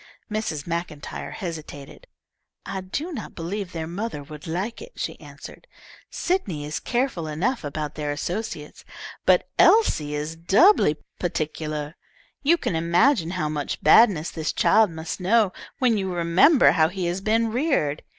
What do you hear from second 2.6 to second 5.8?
"I do not believe their mother would like it," she answered.